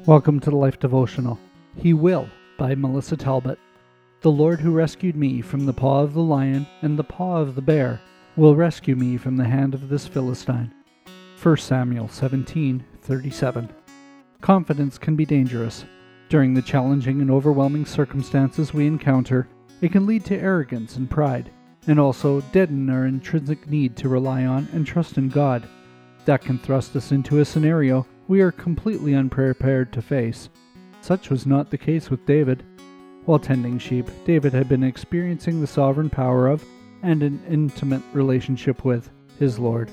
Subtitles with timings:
[0.00, 1.38] Welcome to the Life Devotional.
[1.76, 3.58] He Will by Melissa Talbot.
[4.20, 7.54] The Lord who rescued me from the paw of the lion and the paw of
[7.54, 8.00] the bear
[8.34, 10.74] will rescue me from the hand of this Philistine.
[11.40, 13.68] 1 Samuel 17:37.
[14.40, 15.84] Confidence can be dangerous.
[16.28, 19.46] During the challenging and overwhelming circumstances we encounter,
[19.80, 21.50] it can lead to arrogance and pride,
[21.86, 25.62] and also deaden our intrinsic need to rely on and trust in God.
[26.24, 30.48] That can thrust us into a scenario we are completely unprepared to face.
[31.00, 32.62] Such was not the case with David.
[33.24, 36.64] While tending sheep, David had been experiencing the sovereign power of,
[37.02, 39.90] and an intimate relationship with, his Lord.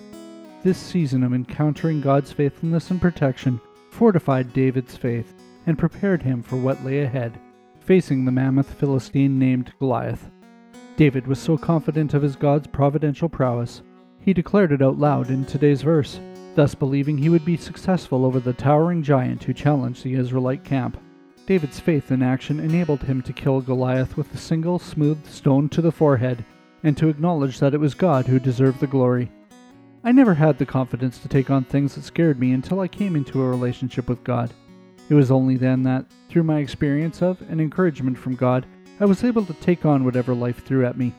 [0.63, 3.59] This season of encountering God's faithfulness and protection
[3.91, 5.33] fortified David's faith
[5.65, 7.39] and prepared him for what lay ahead,
[7.79, 10.29] facing the mammoth Philistine named Goliath.
[10.97, 13.81] David was so confident of his God's providential prowess,
[14.19, 16.19] he declared it out loud in today's verse
[16.59, 21.01] thus believing he would be successful over the towering giant who challenged the Israelite camp.
[21.45, 25.81] David's faith in action enabled him to kill Goliath with a single smooth stone to
[25.81, 26.43] the forehead
[26.83, 29.31] and to acknowledge that it was God who deserved the glory.
[30.03, 33.15] I never had the confidence to take on things that scared me until I came
[33.15, 34.53] into a relationship with God.
[35.07, 38.65] It was only then that, through my experience of and encouragement from God,
[38.99, 41.15] I was able to take on whatever life threw at me.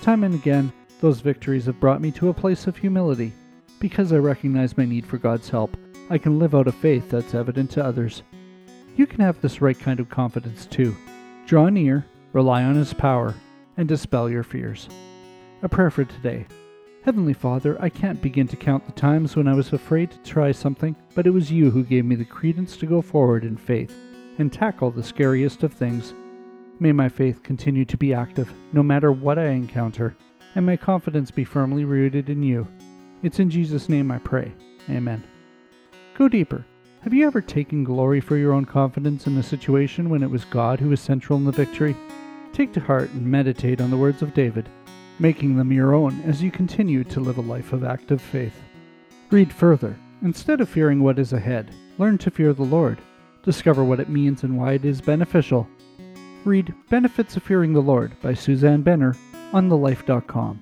[0.00, 3.32] Time and again, those victories have brought me to a place of humility
[3.82, 5.76] because I recognize my need for God's help,
[6.08, 8.22] I can live out a faith that's evident to others.
[8.94, 10.94] You can have this right kind of confidence too.
[11.46, 13.34] Draw near, rely on His power,
[13.76, 14.88] and dispel your fears.
[15.62, 16.46] A prayer for today.
[17.04, 20.52] Heavenly Father, I can't begin to count the times when I was afraid to try
[20.52, 23.92] something, but it was you who gave me the credence to go forward in faith
[24.38, 26.14] and tackle the scariest of things.
[26.78, 30.16] May my faith continue to be active, no matter what I encounter,
[30.54, 32.68] and my confidence be firmly rooted in you.
[33.22, 34.52] It's in Jesus' name I pray.
[34.90, 35.22] Amen.
[36.18, 36.66] Go deeper.
[37.02, 40.44] Have you ever taken glory for your own confidence in a situation when it was
[40.44, 41.96] God who was central in the victory?
[42.52, 44.68] Take to heart and meditate on the words of David,
[45.20, 48.54] making them your own as you continue to live a life of active faith.
[49.30, 49.96] Read further.
[50.22, 52.98] Instead of fearing what is ahead, learn to fear the Lord.
[53.44, 55.68] Discover what it means and why it is beneficial.
[56.44, 59.16] Read Benefits of Fearing the Lord by Suzanne Benner
[59.52, 60.60] on thelife.com.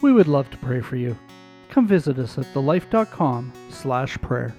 [0.00, 1.16] We would love to pray for you
[1.74, 4.54] come visit us at thelife.com slash prayer.